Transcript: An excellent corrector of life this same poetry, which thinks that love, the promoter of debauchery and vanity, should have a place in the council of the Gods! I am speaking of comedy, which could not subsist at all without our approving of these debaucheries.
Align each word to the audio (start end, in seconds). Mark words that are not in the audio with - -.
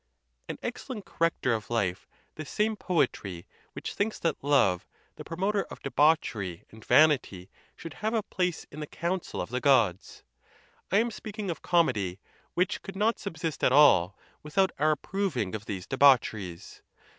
An 0.49 0.57
excellent 0.63 1.05
corrector 1.05 1.53
of 1.53 1.69
life 1.69 2.07
this 2.33 2.49
same 2.49 2.75
poetry, 2.75 3.45
which 3.73 3.93
thinks 3.93 4.17
that 4.17 4.43
love, 4.43 4.87
the 5.15 5.23
promoter 5.23 5.61
of 5.65 5.83
debauchery 5.83 6.63
and 6.71 6.83
vanity, 6.83 7.51
should 7.75 7.93
have 8.01 8.15
a 8.15 8.23
place 8.23 8.65
in 8.71 8.79
the 8.79 8.87
council 8.87 9.39
of 9.39 9.51
the 9.51 9.61
Gods! 9.61 10.23
I 10.91 10.97
am 10.97 11.11
speaking 11.11 11.51
of 11.51 11.61
comedy, 11.61 12.19
which 12.55 12.81
could 12.81 12.95
not 12.95 13.19
subsist 13.19 13.63
at 13.63 13.71
all 13.71 14.17
without 14.41 14.71
our 14.79 14.89
approving 14.89 15.53
of 15.53 15.65
these 15.67 15.85
debaucheries. 15.85 16.81